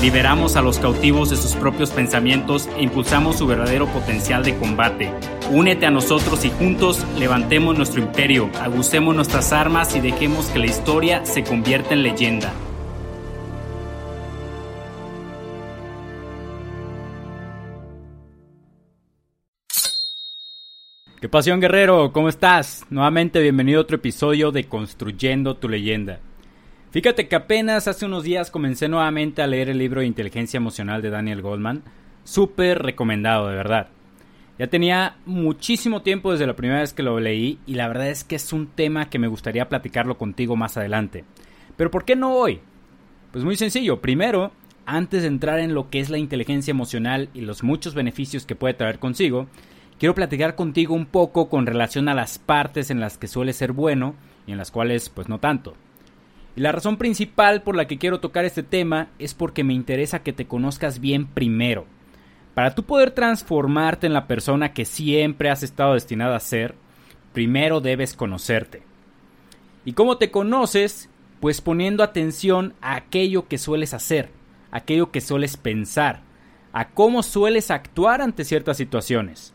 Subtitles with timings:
[0.00, 5.12] Liberamos a los cautivos de sus propios pensamientos e impulsamos su verdadero potencial de combate.
[5.50, 10.66] Únete a nosotros y juntos levantemos nuestro imperio, agucemos nuestras armas y dejemos que la
[10.66, 12.52] historia se convierta en leyenda.
[21.20, 22.12] ¿Qué pasión guerrero?
[22.12, 22.86] ¿Cómo estás?
[22.88, 26.20] Nuevamente bienvenido a otro episodio de Construyendo tu leyenda.
[26.90, 31.02] Fíjate que apenas hace unos días comencé nuevamente a leer el libro de inteligencia emocional
[31.02, 31.82] de Daniel Goldman.
[32.24, 33.88] Súper recomendado, de verdad.
[34.58, 38.24] Ya tenía muchísimo tiempo desde la primera vez que lo leí y la verdad es
[38.24, 41.24] que es un tema que me gustaría platicarlo contigo más adelante.
[41.76, 42.60] Pero ¿por qué no hoy?
[43.32, 44.00] Pues muy sencillo.
[44.00, 44.50] Primero,
[44.86, 48.56] antes de entrar en lo que es la inteligencia emocional y los muchos beneficios que
[48.56, 49.46] puede traer consigo,
[49.98, 53.72] quiero platicar contigo un poco con relación a las partes en las que suele ser
[53.72, 54.14] bueno
[54.46, 55.74] y en las cuales pues no tanto.
[56.58, 60.24] Y la razón principal por la que quiero tocar este tema es porque me interesa
[60.24, 61.86] que te conozcas bien primero.
[62.52, 66.74] Para tú poder transformarte en la persona que siempre has estado destinada a ser,
[67.32, 68.82] primero debes conocerte.
[69.84, 71.08] ¿Y cómo te conoces?
[71.38, 74.30] Pues poniendo atención a aquello que sueles hacer,
[74.72, 76.22] aquello que sueles pensar,
[76.72, 79.54] a cómo sueles actuar ante ciertas situaciones.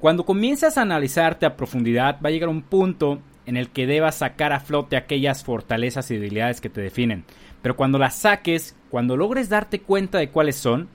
[0.00, 4.16] Cuando comienzas a analizarte a profundidad va a llegar un punto en el que debas
[4.16, 7.24] sacar a flote aquellas fortalezas y debilidades que te definen.
[7.62, 10.88] Pero cuando las saques, cuando logres darte cuenta de cuáles son,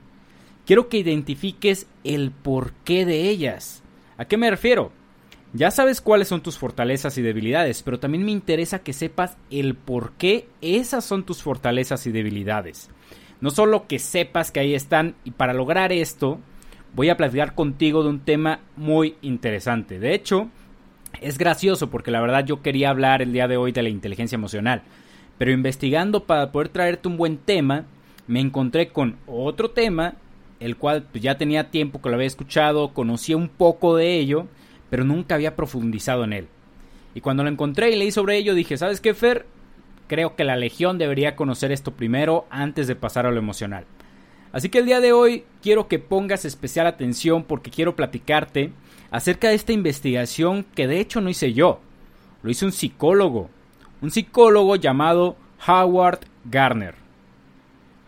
[0.65, 3.83] quiero que identifiques el porqué de ellas.
[4.17, 4.91] ¿A qué me refiero?
[5.53, 9.75] Ya sabes cuáles son tus fortalezas y debilidades, pero también me interesa que sepas el
[9.75, 12.89] por qué esas son tus fortalezas y debilidades.
[13.41, 16.39] No solo que sepas que ahí están, y para lograr esto,
[16.93, 19.99] voy a platicar contigo de un tema muy interesante.
[19.99, 20.49] De hecho,
[21.19, 24.35] es gracioso porque la verdad yo quería hablar el día de hoy de la inteligencia
[24.35, 24.83] emocional,
[25.37, 27.85] pero investigando para poder traerte un buen tema,
[28.27, 30.15] me encontré con otro tema,
[30.59, 34.47] el cual pues, ya tenía tiempo que lo había escuchado, conocía un poco de ello,
[34.89, 36.47] pero nunca había profundizado en él.
[37.13, 39.45] Y cuando lo encontré y leí sobre ello, dije, ¿sabes qué, Fer?
[40.07, 43.85] Creo que la Legión debería conocer esto primero antes de pasar a lo emocional.
[44.51, 48.71] Así que el día de hoy quiero que pongas especial atención porque quiero platicarte
[49.11, 51.81] acerca de esta investigación que de hecho no hice yo,
[52.41, 53.49] lo hizo un psicólogo,
[54.01, 55.35] un psicólogo llamado
[55.67, 56.95] Howard Garner.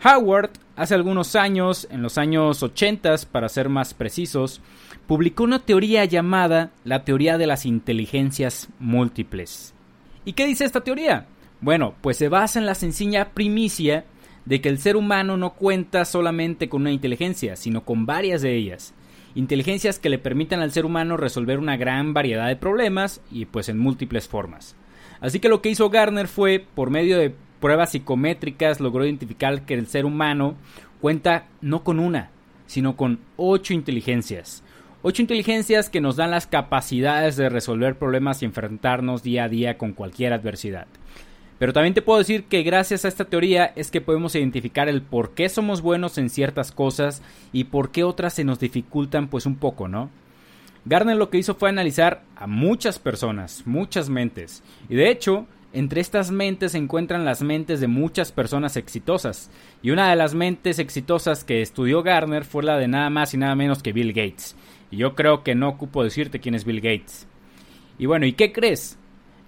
[0.03, 4.59] Howard, hace algunos años, en los años 80 para ser más precisos,
[5.07, 9.73] publicó una teoría llamada la teoría de las inteligencias múltiples.
[10.25, 11.27] ¿Y qué dice esta teoría?
[11.61, 14.05] Bueno, pues se basa en la sencilla primicia
[14.45, 18.55] de que el ser humano no cuenta solamente con una inteligencia, sino con varias de
[18.55, 18.93] ellas,
[19.35, 23.69] inteligencias que le permitan al ser humano resolver una gran variedad de problemas y pues
[23.69, 24.75] en múltiples formas.
[25.21, 29.73] Así que lo que hizo Garner fue, por medio de pruebas psicométricas, logró identificar que
[29.73, 30.55] el ser humano
[30.99, 32.29] cuenta no con una,
[32.65, 34.63] sino con ocho inteligencias.
[35.01, 39.77] Ocho inteligencias que nos dan las capacidades de resolver problemas y enfrentarnos día a día
[39.77, 40.87] con cualquier adversidad.
[41.63, 45.01] Pero también te puedo decir que gracias a esta teoría es que podemos identificar el
[45.01, 47.21] por qué somos buenos en ciertas cosas
[47.53, 50.09] y por qué otras se nos dificultan pues un poco, ¿no?
[50.83, 54.61] Garner lo que hizo fue analizar a muchas personas, muchas mentes.
[54.89, 59.49] Y de hecho, entre estas mentes se encuentran las mentes de muchas personas exitosas.
[59.81, 63.37] Y una de las mentes exitosas que estudió Garner fue la de nada más y
[63.37, 64.57] nada menos que Bill Gates.
[64.91, 67.25] Y yo creo que no ocupo decirte quién es Bill Gates.
[67.97, 68.97] Y bueno, ¿y qué crees?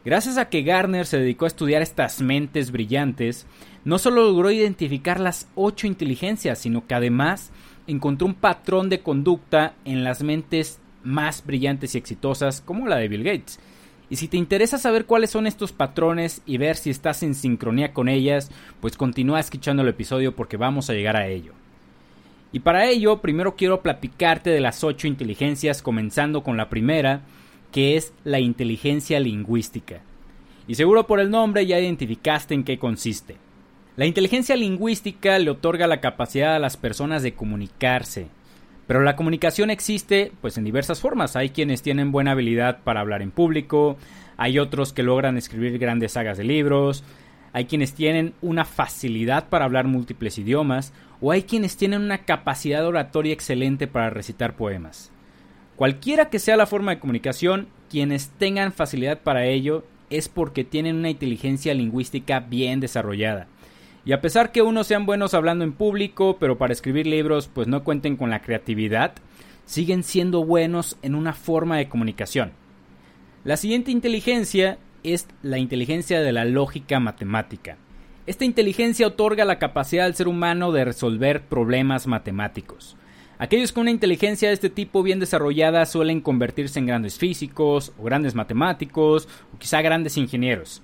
[0.05, 3.47] Gracias a que Garner se dedicó a estudiar estas mentes brillantes,
[3.83, 7.52] no solo logró identificar las ocho inteligencias, sino que además
[7.87, 13.07] encontró un patrón de conducta en las mentes más brillantes y exitosas como la de
[13.07, 13.59] Bill Gates.
[14.07, 17.91] Y si te interesa saber cuáles son estos patrones y ver si estás en sincronía
[17.91, 21.53] con ellas, pues continúa escuchando el episodio porque vamos a llegar a ello.
[22.52, 27.22] Y para ello, primero quiero platicarte de las ocho inteligencias, comenzando con la primera,
[27.75, 29.99] que es la inteligencia lingüística.
[30.66, 33.35] Y seguro por el nombre ya identificaste en qué consiste.
[33.97, 38.27] La inteligencia lingüística le otorga la capacidad a las personas de comunicarse.
[38.87, 41.35] Pero la comunicación existe pues en diversas formas.
[41.35, 43.97] Hay quienes tienen buena habilidad para hablar en público,
[44.37, 47.03] hay otros que logran escribir grandes sagas de libros,
[47.51, 52.87] hay quienes tienen una facilidad para hablar múltiples idiomas o hay quienes tienen una capacidad
[52.87, 55.11] oratoria excelente para recitar poemas.
[55.75, 60.95] Cualquiera que sea la forma de comunicación, quienes tengan facilidad para ello es porque tienen
[60.95, 63.47] una inteligencia lingüística bien desarrollada.
[64.05, 67.67] Y a pesar que unos sean buenos hablando en público, pero para escribir libros pues
[67.67, 69.13] no cuenten con la creatividad,
[69.66, 72.51] siguen siendo buenos en una forma de comunicación.
[73.43, 77.78] La siguiente inteligencia es la inteligencia de la lógica matemática.
[78.28, 82.95] Esta inteligencia otorga la capacidad al ser humano de resolver problemas matemáticos.
[83.37, 88.03] Aquellos con una inteligencia de este tipo bien desarrollada suelen convertirse en grandes físicos o
[88.03, 90.82] grandes matemáticos o quizá grandes ingenieros.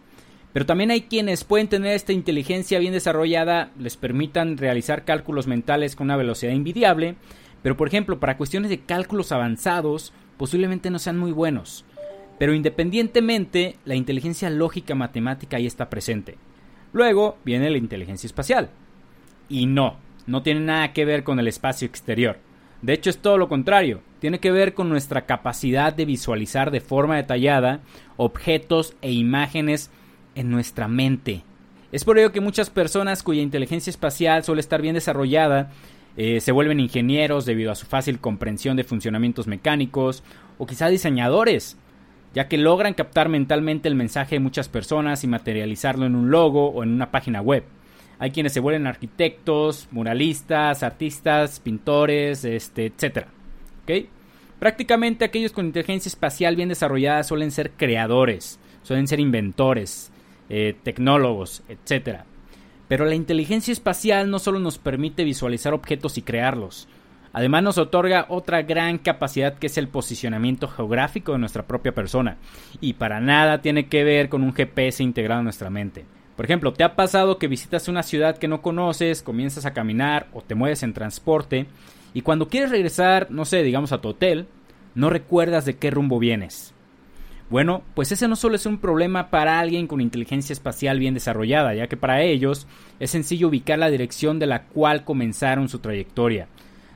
[0.51, 5.95] Pero también hay quienes pueden tener esta inteligencia bien desarrollada, les permitan realizar cálculos mentales
[5.95, 7.15] con una velocidad invidiable,
[7.63, 11.85] pero por ejemplo para cuestiones de cálculos avanzados posiblemente no sean muy buenos.
[12.37, 16.37] Pero independientemente, la inteligencia lógica matemática ahí está presente.
[16.91, 18.71] Luego viene la inteligencia espacial.
[19.47, 19.97] Y no,
[20.27, 22.37] no tiene nada que ver con el espacio exterior.
[22.81, 26.81] De hecho es todo lo contrario, tiene que ver con nuestra capacidad de visualizar de
[26.81, 27.81] forma detallada
[28.17, 29.91] objetos e imágenes
[30.35, 31.43] en nuestra mente.
[31.91, 35.71] Es por ello que muchas personas cuya inteligencia espacial suele estar bien desarrollada
[36.17, 40.23] eh, se vuelven ingenieros debido a su fácil comprensión de funcionamientos mecánicos
[40.57, 41.77] o quizá diseñadores,
[42.33, 46.69] ya que logran captar mentalmente el mensaje de muchas personas y materializarlo en un logo
[46.69, 47.63] o en una página web.
[48.21, 53.25] Hay quienes se vuelven arquitectos, muralistas, artistas, pintores, este, etc.
[54.59, 60.11] Prácticamente aquellos con inteligencia espacial bien desarrollada suelen ser creadores, suelen ser inventores,
[60.49, 62.19] eh, tecnólogos, etc.
[62.87, 66.87] Pero la inteligencia espacial no solo nos permite visualizar objetos y crearlos,
[67.33, 72.37] además nos otorga otra gran capacidad que es el posicionamiento geográfico de nuestra propia persona,
[72.81, 76.05] y para nada tiene que ver con un GPS integrado en nuestra mente.
[76.41, 80.25] Por ejemplo, ¿te ha pasado que visitas una ciudad que no conoces, comienzas a caminar
[80.33, 81.67] o te mueves en transporte
[82.15, 84.47] y cuando quieres regresar, no sé, digamos a tu hotel,
[84.95, 86.73] no recuerdas de qué rumbo vienes?
[87.51, 91.75] Bueno, pues ese no solo es un problema para alguien con inteligencia espacial bien desarrollada,
[91.75, 92.65] ya que para ellos
[92.99, 96.47] es sencillo ubicar la dirección de la cual comenzaron su trayectoria.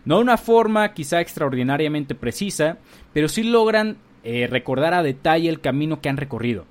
[0.05, 2.79] No de una forma quizá extraordinariamente precisa,
[3.13, 6.65] pero sí logran eh, recordar a detalle el camino que han recorrido.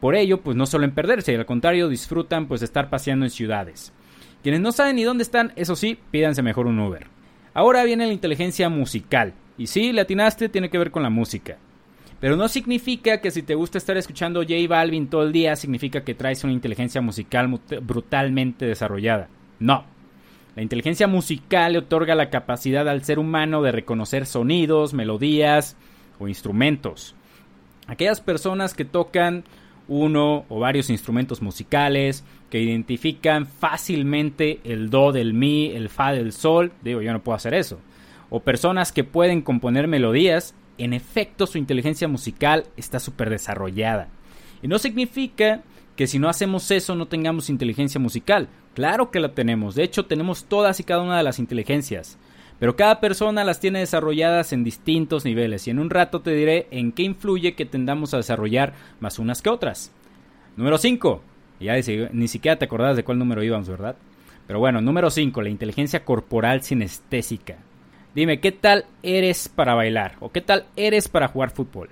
[0.00, 3.92] Por ello, pues no suelen perderse, y al contrario, disfrutan pues estar paseando en ciudades.
[4.42, 7.06] Quienes no saben ni dónde están, eso sí, pídanse mejor un Uber.
[7.54, 9.34] Ahora viene la inteligencia musical.
[9.58, 11.56] Y sí, le atinaste, tiene que ver con la música.
[12.20, 16.02] Pero no significa que si te gusta estar escuchando J Balvin todo el día, significa
[16.02, 19.28] que traes una inteligencia musical brutalmente desarrollada.
[19.58, 19.84] No.
[20.54, 25.76] La inteligencia musical le otorga la capacidad al ser humano de reconocer sonidos, melodías
[26.18, 27.14] o instrumentos.
[27.86, 29.44] Aquellas personas que tocan
[29.88, 36.32] uno o varios instrumentos musicales que identifican fácilmente el do del mi, el fa del
[36.32, 37.78] sol, digo, yo no puedo hacer eso.
[38.30, 44.08] O personas que pueden componer melodías, en efecto su inteligencia musical está súper desarrollada.
[44.62, 45.62] Y no significa
[45.96, 48.48] que si no hacemos eso no tengamos inteligencia musical.
[48.74, 52.18] Claro que la tenemos, de hecho tenemos todas y cada una de las inteligencias.
[52.58, 56.68] Pero cada persona las tiene desarrolladas en distintos niveles y en un rato te diré
[56.70, 59.92] en qué influye que tendamos a desarrollar más unas que otras.
[60.56, 61.22] Número 5.
[61.60, 61.74] Ya
[62.12, 63.96] ni siquiera te acordabas de cuál número íbamos, ¿verdad?
[64.46, 67.56] Pero bueno, número 5, la inteligencia corporal sinestésica.
[68.14, 70.14] Dime, ¿qué tal eres para bailar?
[70.20, 71.90] ¿O qué tal eres para jugar fútbol?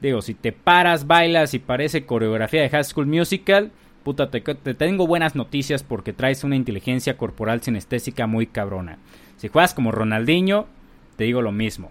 [0.00, 3.72] Digo, si te paras, bailas y parece coreografía de High School Musical,
[4.04, 8.98] puta, te tengo buenas noticias porque traes una inteligencia corporal sinestésica muy cabrona.
[9.38, 10.66] Si juegas como Ronaldinho,
[11.16, 11.90] te digo lo mismo.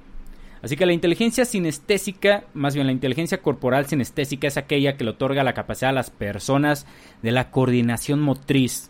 [0.62, 5.10] Así que la inteligencia sinestésica, más bien la inteligencia corporal sinestésica es aquella que le
[5.10, 6.88] otorga la capacidad a las personas
[7.22, 8.90] de la coordinación motriz,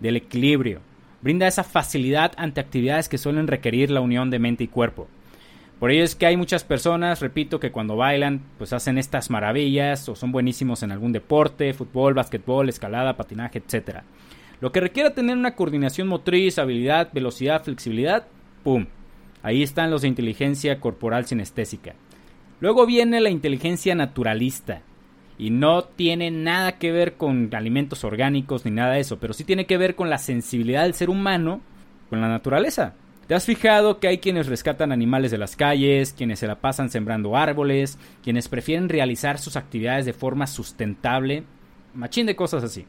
[0.00, 0.80] del equilibrio.
[1.20, 5.06] Brinda esa facilidad ante actividades que suelen requerir la unión de mente y cuerpo.
[5.82, 10.08] Por ello es que hay muchas personas, repito, que cuando bailan, pues hacen estas maravillas
[10.08, 14.04] o son buenísimos en algún deporte, fútbol, básquetbol, escalada, patinaje, etcétera.
[14.60, 18.28] Lo que requiere tener una coordinación motriz, habilidad, velocidad, flexibilidad,
[18.62, 18.86] ¡pum!
[19.42, 21.96] Ahí están los de inteligencia corporal sinestésica.
[22.60, 24.82] Luego viene la inteligencia naturalista.
[25.36, 29.42] Y no tiene nada que ver con alimentos orgánicos ni nada de eso, pero sí
[29.42, 31.60] tiene que ver con la sensibilidad del ser humano
[32.08, 32.94] con la naturaleza.
[33.26, 36.90] ¿Te has fijado que hay quienes rescatan animales de las calles, quienes se la pasan
[36.90, 41.44] sembrando árboles, quienes prefieren realizar sus actividades de forma sustentable?
[41.94, 42.84] Machín de cosas así.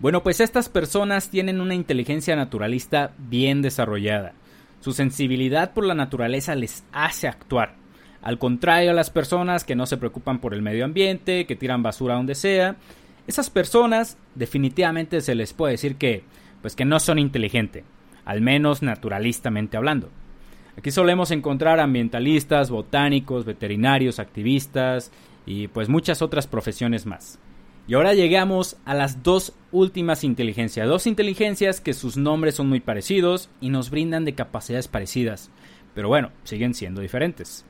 [0.00, 4.32] Bueno, pues estas personas tienen una inteligencia naturalista bien desarrollada.
[4.80, 7.74] Su sensibilidad por la naturaleza les hace actuar.
[8.22, 11.82] Al contrario a las personas que no se preocupan por el medio ambiente, que tiran
[11.82, 12.76] basura donde sea,
[13.26, 16.24] esas personas definitivamente se les puede decir que
[16.62, 17.84] pues que no son inteligentes,
[18.24, 20.10] al menos naturalistamente hablando.
[20.76, 25.12] Aquí solemos encontrar ambientalistas, botánicos, veterinarios, activistas
[25.46, 27.38] y pues muchas otras profesiones más.
[27.86, 32.80] Y ahora llegamos a las dos últimas inteligencias, dos inteligencias que sus nombres son muy
[32.80, 35.50] parecidos y nos brindan de capacidades parecidas,
[35.94, 37.66] pero bueno, siguen siendo diferentes.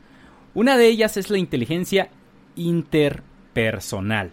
[0.54, 2.10] Una de ellas es la inteligencia
[2.54, 4.30] interpersonal.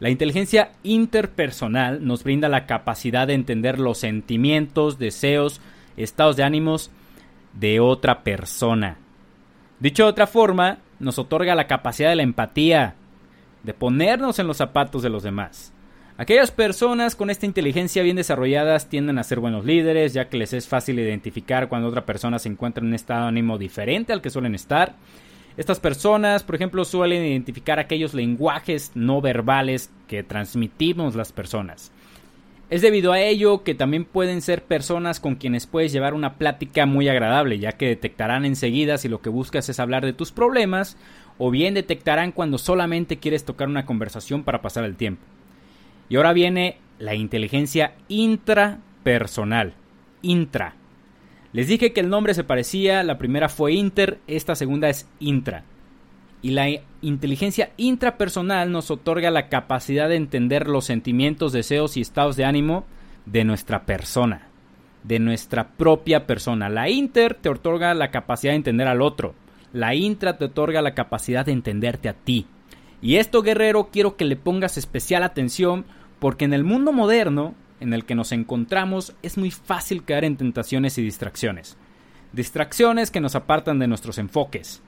[0.00, 5.60] La inteligencia interpersonal nos brinda la capacidad de entender los sentimientos, deseos,
[5.96, 6.90] estados de ánimos
[7.52, 8.98] de otra persona.
[9.78, 12.94] Dicho de otra forma, nos otorga la capacidad de la empatía,
[13.62, 15.72] de ponernos en los zapatos de los demás.
[16.16, 20.52] Aquellas personas con esta inteligencia bien desarrolladas tienden a ser buenos líderes, ya que les
[20.52, 24.22] es fácil identificar cuando otra persona se encuentra en un estado de ánimo diferente al
[24.22, 24.94] que suelen estar.
[25.56, 31.92] Estas personas, por ejemplo, suelen identificar aquellos lenguajes no verbales que transmitimos las personas.
[32.70, 36.86] Es debido a ello que también pueden ser personas con quienes puedes llevar una plática
[36.86, 40.96] muy agradable, ya que detectarán enseguida si lo que buscas es hablar de tus problemas,
[41.38, 45.22] o bien detectarán cuando solamente quieres tocar una conversación para pasar el tiempo.
[46.08, 49.74] Y ahora viene la inteligencia intrapersonal.
[50.22, 50.74] Intra.
[51.54, 55.64] Les dije que el nombre se parecía, la primera fue inter, esta segunda es intra
[56.44, 56.68] y la
[57.00, 62.84] inteligencia intrapersonal nos otorga la capacidad de entender los sentimientos, deseos y estados de ánimo
[63.24, 64.48] de nuestra persona,
[65.04, 66.68] de nuestra propia persona.
[66.68, 69.34] La inter te otorga la capacidad de entender al otro,
[69.72, 72.46] la intra te otorga la capacidad de entenderte a ti.
[73.00, 75.86] Y esto, guerrero, quiero que le pongas especial atención
[76.18, 80.36] porque en el mundo moderno en el que nos encontramos es muy fácil caer en
[80.36, 81.76] tentaciones y distracciones.
[82.32, 84.82] Distracciones que nos apartan de nuestros enfoques,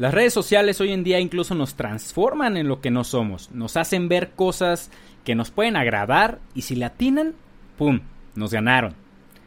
[0.00, 3.76] las redes sociales hoy en día incluso nos transforman en lo que no somos, nos
[3.76, 4.90] hacen ver cosas
[5.24, 7.34] que nos pueden agradar y si le atinan,
[7.76, 8.00] ¡pum!,
[8.34, 8.94] nos ganaron.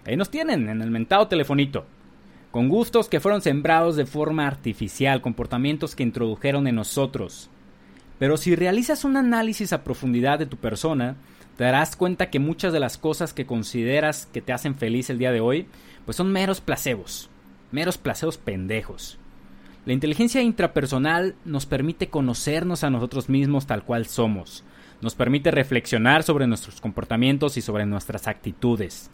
[0.06, 1.86] Ahí nos tienen, en el mentado telefonito.
[2.52, 7.50] Con gustos que fueron sembrados de forma artificial, comportamientos que introdujeron en nosotros.
[8.20, 11.16] Pero si realizas un análisis a profundidad de tu persona,
[11.58, 15.20] te darás cuenta que muchas de las cosas que consideras que te hacen feliz el
[15.20, 15.68] día de hoy,
[16.06, 17.30] pues son meros placebos,
[17.72, 19.20] meros placebos pendejos.
[19.86, 24.64] La inteligencia intrapersonal nos permite conocernos a nosotros mismos tal cual somos,
[25.02, 29.12] nos permite reflexionar sobre nuestros comportamientos y sobre nuestras actitudes.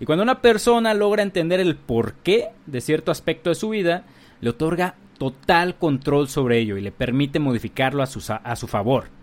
[0.00, 4.04] Y cuando una persona logra entender el porqué de cierto aspecto de su vida,
[4.40, 9.19] le otorga total control sobre ello y le permite modificarlo a su, a su favor.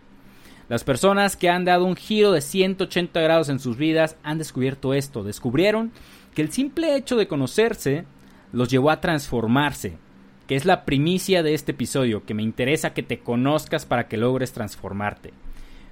[0.69, 4.93] Las personas que han dado un giro de 180 grados en sus vidas han descubierto
[4.93, 5.91] esto, descubrieron
[6.35, 8.03] que el simple hecho de conocerse
[8.51, 9.97] los llevó a transformarse,
[10.45, 14.17] que es la primicia de este episodio, que me interesa que te conozcas para que
[14.17, 15.31] logres transformarte.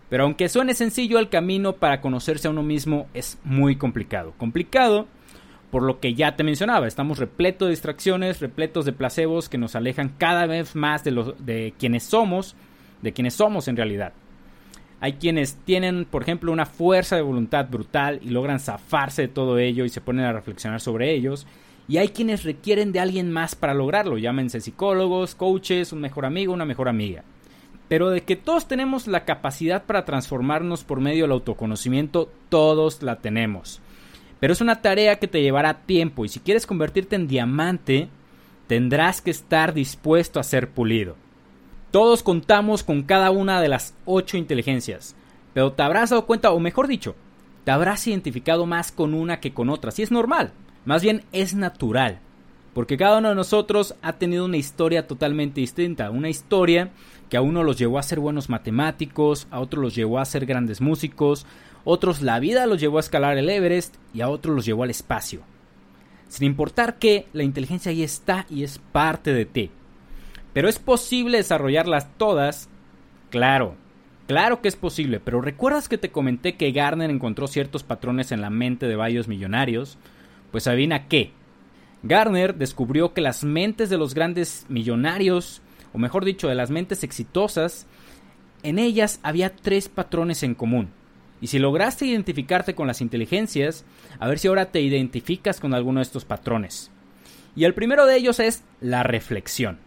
[0.10, 4.34] Pero aunque suene sencillo, el camino para conocerse a uno mismo es muy complicado.
[4.38, 5.08] Complicado
[5.72, 9.75] por lo que ya te mencionaba, estamos repletos de distracciones, repletos de placebos que nos
[9.75, 12.55] alejan cada vez más de, de quienes somos,
[13.01, 14.13] de quienes somos en realidad.
[15.02, 19.58] Hay quienes tienen, por ejemplo, una fuerza de voluntad brutal y logran zafarse de todo
[19.60, 21.46] ello y se ponen a reflexionar sobre ellos
[21.88, 26.54] y hay quienes requieren de alguien más para lograrlo, llámense psicólogos, coaches, un mejor amigo,
[26.54, 27.24] una mejor amiga.
[27.88, 33.18] Pero de que todos tenemos la capacidad para transformarnos por medio del autoconocimiento, todos la
[33.18, 33.82] tenemos.
[34.40, 38.10] Pero es una tarea que te llevará tiempo y si quieres convertirte en diamante,
[38.68, 41.16] tendrás que estar dispuesto a ser pulido.
[41.96, 45.16] Todos contamos con cada una de las ocho inteligencias,
[45.54, 47.16] pero te habrás dado cuenta, o mejor dicho,
[47.64, 50.52] te habrás identificado más con una que con otra, y es normal.
[50.84, 52.20] Más bien es natural,
[52.74, 56.92] porque cada uno de nosotros ha tenido una historia totalmente distinta, una historia
[57.30, 60.46] que a uno los llevó a ser buenos matemáticos, a otros los llevó a ser
[60.46, 61.46] grandes músicos,
[61.86, 64.90] otros la vida los llevó a escalar el Everest y a otros los llevó al
[64.90, 65.44] espacio.
[66.28, 69.72] Sin importar que la inteligencia ahí está y es parte de ti.
[70.55, 72.67] Pero es posible desarrollarlas todas,
[73.29, 73.75] claro,
[74.27, 78.41] Claro que es posible, pero ¿recuerdas que te comenté que Garner encontró ciertos patrones en
[78.41, 80.00] la mente de varios millonarios?
[80.51, 81.31] Pues adivina qué.
[82.01, 85.62] Garner descubrió que las mentes de los grandes millonarios,
[85.93, 87.85] o mejor dicho, de las mentes exitosas,
[88.63, 90.89] en ellas había tres patrones en común.
[91.39, 93.85] Y si lograste identificarte con las inteligencias,
[94.17, 96.89] a ver si ahora te identificas con alguno de estos patrones.
[97.55, 99.85] Y el primero de ellos es la reflexión.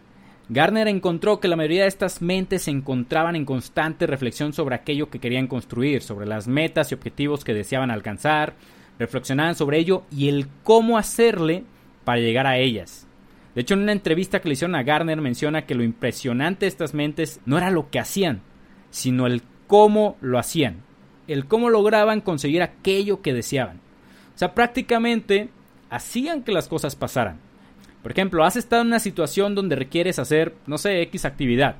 [0.51, 5.11] Garner encontró que la mayoría de estas mentes se encontraban en constante reflexión sobre aquello
[5.11, 8.55] que querían construir, sobre las metas y objetivos que deseaban alcanzar,
[8.97, 11.63] reflexionaban sobre ello y el cómo hacerle
[12.03, 13.05] para llegar a ellas.
[13.53, 16.69] De hecho, en una entrevista que le hicieron a Garner menciona que lo impresionante de
[16.69, 18.41] estas mentes no era lo que hacían,
[18.89, 20.77] sino el cómo lo hacían,
[21.27, 23.77] el cómo lograban conseguir aquello que deseaban.
[24.33, 25.49] O sea, prácticamente
[25.91, 27.48] hacían que las cosas pasaran.
[28.01, 31.75] Por ejemplo, has estado en una situación donde requieres hacer, no sé, X actividad,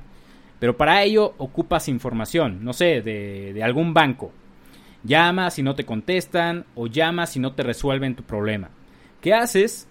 [0.58, 4.32] pero para ello ocupas información, no sé, de, de algún banco.
[5.02, 8.68] Llamas y no te contestan o llamas y no te resuelven tu problema.
[9.22, 9.88] ¿Qué haces?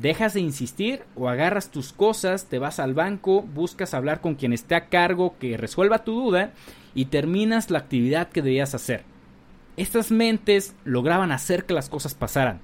[0.00, 4.52] dejas de insistir o agarras tus cosas, te vas al banco, buscas hablar con quien
[4.52, 6.52] esté a cargo que resuelva tu duda
[6.94, 9.04] y terminas la actividad que debías hacer.
[9.76, 12.60] Estas mentes lograban hacer que las cosas pasaran,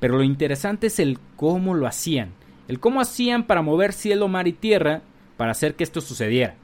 [0.00, 2.30] pero lo interesante es el cómo lo hacían,
[2.66, 5.02] el cómo hacían para mover cielo, mar y tierra
[5.36, 6.54] para hacer que esto sucediera.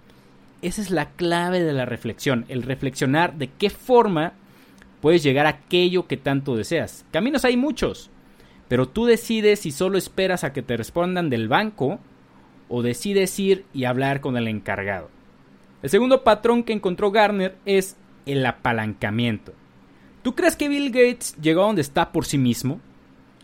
[0.62, 4.32] Esa es la clave de la reflexión, el reflexionar de qué forma
[5.00, 7.04] puedes llegar a aquello que tanto deseas.
[7.12, 8.10] Caminos hay muchos,
[8.68, 12.00] pero tú decides si solo esperas a que te respondan del banco
[12.68, 15.10] o decides ir y hablar con el encargado.
[15.82, 19.52] El segundo patrón que encontró Garner es el apalancamiento.
[20.22, 22.80] ¿Tú crees que Bill Gates llegó a donde está por sí mismo?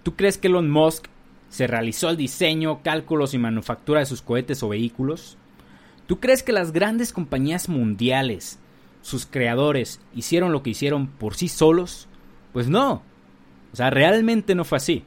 [0.03, 1.07] ¿Tú crees que Elon Musk
[1.49, 5.37] se realizó el diseño, cálculos y manufactura de sus cohetes o vehículos?
[6.07, 8.59] ¿Tú crees que las grandes compañías mundiales,
[9.03, 12.09] sus creadores, hicieron lo que hicieron por sí solos?
[12.53, 13.03] Pues no.
[13.73, 15.05] O sea, realmente no fue así.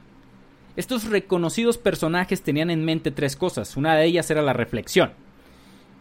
[0.76, 3.76] Estos reconocidos personajes tenían en mente tres cosas.
[3.76, 5.12] Una de ellas era la reflexión.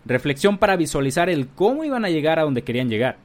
[0.05, 3.17] Reflexión para visualizar el cómo iban a llegar a donde querían llegar.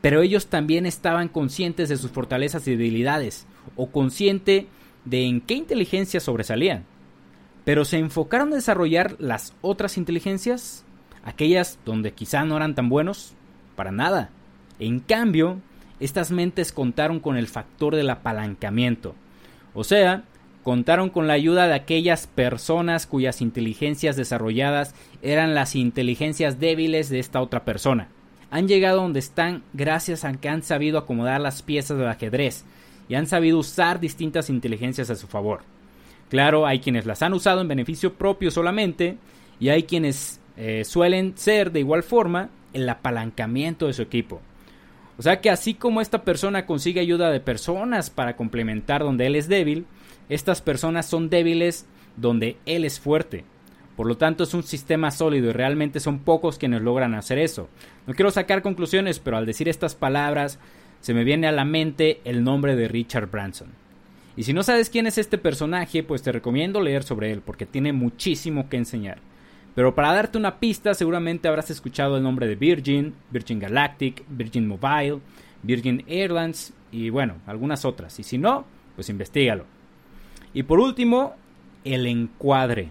[0.00, 4.66] Pero ellos también estaban conscientes de sus fortalezas y debilidades, o consciente
[5.04, 6.84] de en qué inteligencia sobresalían.
[7.64, 10.84] Pero se enfocaron en desarrollar las otras inteligencias,
[11.24, 13.34] aquellas donde quizá no eran tan buenos,
[13.76, 14.30] para nada.
[14.78, 15.60] En cambio,
[16.00, 19.14] estas mentes contaron con el factor del apalancamiento.
[19.74, 20.24] O sea,
[20.62, 27.18] contaron con la ayuda de aquellas personas cuyas inteligencias desarrolladas eran las inteligencias débiles de
[27.18, 28.08] esta otra persona.
[28.50, 32.64] Han llegado donde están gracias a que han sabido acomodar las piezas del ajedrez
[33.10, 35.62] y han sabido usar distintas inteligencias a su favor.
[36.28, 39.18] Claro, hay quienes las han usado en beneficio propio solamente
[39.58, 44.40] y hay quienes eh, suelen ser de igual forma el apalancamiento de su equipo.
[45.18, 49.34] O sea que así como esta persona consigue ayuda de personas para complementar donde él
[49.34, 49.86] es débil,
[50.28, 53.44] estas personas son débiles donde él es fuerte.
[53.96, 57.68] Por lo tanto, es un sistema sólido y realmente son pocos quienes logran hacer eso.
[58.06, 60.60] No quiero sacar conclusiones, pero al decir estas palabras
[61.00, 63.68] se me viene a la mente el nombre de Richard Branson.
[64.36, 67.66] Y si no sabes quién es este personaje, pues te recomiendo leer sobre él porque
[67.66, 69.18] tiene muchísimo que enseñar.
[69.74, 74.66] Pero para darte una pista, seguramente habrás escuchado el nombre de Virgin, Virgin Galactic, Virgin
[74.66, 75.20] Mobile,
[75.62, 78.18] Virgin Airlines y bueno, algunas otras.
[78.18, 79.64] Y si no, pues investigalo.
[80.52, 81.34] Y por último,
[81.84, 82.90] el encuadre.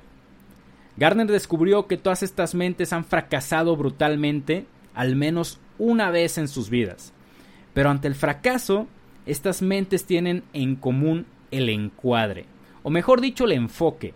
[0.98, 6.70] Garner descubrió que todas estas mentes han fracasado brutalmente al menos una vez en sus
[6.70, 7.14] vidas.
[7.74, 8.88] Pero ante el fracaso,
[9.26, 12.46] estas mentes tienen en común el encuadre,
[12.84, 14.14] o mejor dicho, el enfoque.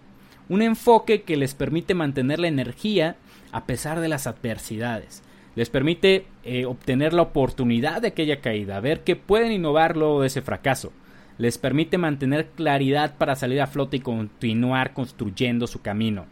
[0.50, 3.16] Un enfoque que les permite mantener la energía
[3.52, 5.24] a pesar de las adversidades.
[5.56, 10.28] Les permite eh, obtener la oportunidad de aquella caída, ver que pueden innovar luego de
[10.28, 10.92] ese fracaso
[11.38, 16.26] les permite mantener claridad para salir a flote y continuar construyendo su camino.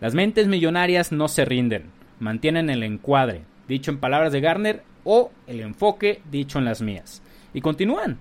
[0.00, 1.84] Las mentes millonarias no se rinden,
[2.20, 7.22] mantienen el encuadre, dicho en palabras de Garner, o el enfoque, dicho en las mías.
[7.54, 8.18] Y continúan.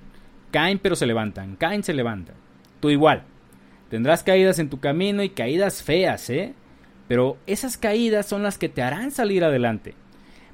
[0.51, 2.35] Caen pero se levantan, caen se levantan.
[2.79, 3.23] Tú igual.
[3.89, 6.53] Tendrás caídas en tu camino y caídas feas, ¿eh?
[7.09, 9.95] Pero esas caídas son las que te harán salir adelante.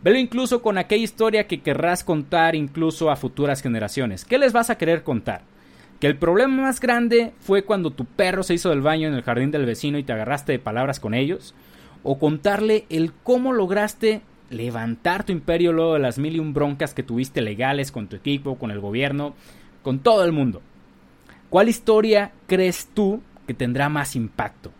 [0.02, 4.26] Velo incluso con aquella historia que querrás contar incluso a futuras generaciones.
[4.26, 5.43] ¿Qué les vas a querer contar?
[6.00, 9.22] Que el problema más grande fue cuando tu perro se hizo del baño en el
[9.22, 11.54] jardín del vecino y te agarraste de palabras con ellos.
[12.02, 16.93] O contarle el cómo lograste levantar tu imperio luego de las mil y un broncas
[16.93, 19.34] que tuviste legales con tu equipo, con el gobierno,
[19.82, 20.62] con todo el mundo.
[21.49, 24.71] ¿Cuál historia crees tú que tendrá más impacto?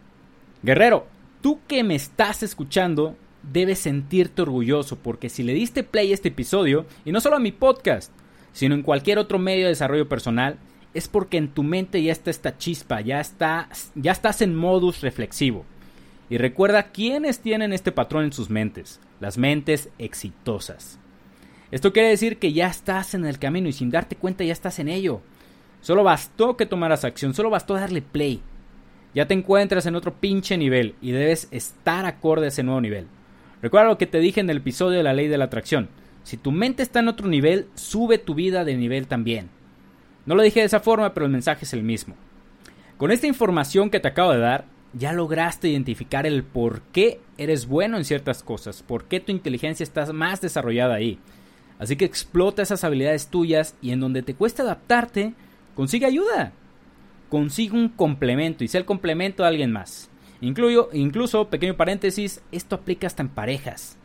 [0.64, 1.08] Guerrero,
[1.42, 6.30] tú que me estás escuchando, debes sentirte orgulloso porque si le diste play a este
[6.30, 8.12] episodio, y no solo a mi podcast,
[8.54, 10.58] sino en cualquier otro medio de desarrollo personal,
[10.94, 15.02] es porque en tu mente ya está esta chispa, ya, está, ya estás en modus
[15.02, 15.66] reflexivo.
[16.30, 21.00] Y recuerda quiénes tienen este patrón en sus mentes, las mentes exitosas.
[21.72, 24.80] Esto quiere decir que ya estás en el camino y sin darte cuenta ya estás
[24.80, 25.22] en ello.
[25.82, 28.42] Solo bastó que tomaras acción, solo bastó darle play.
[29.14, 33.08] Ya te encuentras en otro pinche nivel y debes estar acorde a ese nuevo nivel.
[33.62, 35.90] Recuerda lo que te dije en el episodio de la ley de la atracción.
[36.24, 39.50] Si tu mente está en otro nivel, sube tu vida de nivel también.
[40.26, 42.16] No lo dije de esa forma, pero el mensaje es el mismo.
[42.98, 47.68] Con esta información que te acabo de dar, ya lograste identificar el por qué eres
[47.68, 51.20] bueno en ciertas cosas, por qué tu inteligencia está más desarrollada ahí.
[51.80, 55.34] Así que explota esas habilidades tuyas y en donde te cuesta adaptarte,
[55.76, 56.54] consigue ayuda.
[57.30, 60.12] consigue un complemento y sea el complemento de alguien más.
[60.40, 63.98] Incluyo, incluso, pequeño paréntesis, esto aplica hasta en parejas.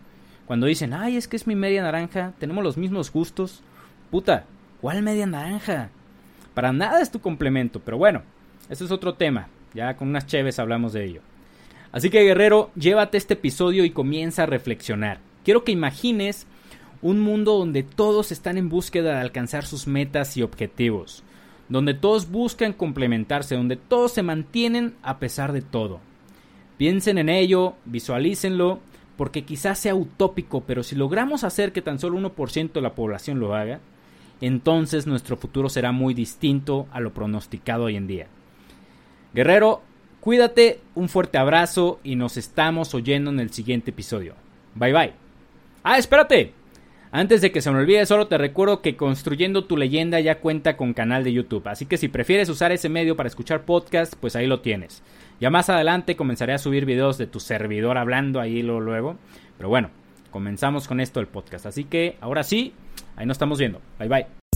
[0.46, 3.62] Cuando dicen, ay, es que es mi media naranja, tenemos los mismos gustos.
[4.10, 4.46] Puta,
[4.80, 5.90] ¿cuál media naranja?
[6.54, 8.22] Para nada es tu complemento, pero bueno,
[8.70, 9.48] ese es otro tema.
[9.74, 11.20] Ya con unas cheves hablamos de ello.
[11.92, 15.20] Así que guerrero, llévate este episodio y comienza a reflexionar.
[15.44, 16.46] Quiero que imagines
[17.00, 21.22] un mundo donde todos están en búsqueda de alcanzar sus metas y objetivos,
[21.68, 26.00] donde todos buscan complementarse, donde todos se mantienen a pesar de todo.
[26.76, 28.80] Piensen en ello, visualícenlo,
[29.16, 33.40] porque quizás sea utópico, pero si logramos hacer que tan solo 1% de la población
[33.40, 33.80] lo haga,
[34.40, 38.28] entonces nuestro futuro será muy distinto a lo pronosticado hoy en día.
[39.34, 39.82] Guerrero,
[40.20, 44.34] cuídate, un fuerte abrazo y nos estamos oyendo en el siguiente episodio.
[44.74, 45.12] Bye bye.
[45.82, 46.52] Ah, espérate.
[47.10, 50.76] Antes de que se me olvide, solo te recuerdo que Construyendo tu leyenda ya cuenta
[50.76, 54.36] con canal de YouTube, así que si prefieres usar ese medio para escuchar podcast, pues
[54.36, 55.02] ahí lo tienes.
[55.40, 59.16] Ya más adelante comenzaré a subir videos de tu servidor hablando ahí luego, luego.
[59.56, 59.90] Pero bueno,
[60.30, 62.74] comenzamos con esto del podcast, así que ahora sí,
[63.16, 63.80] ahí nos estamos viendo.
[63.98, 64.47] Bye bye.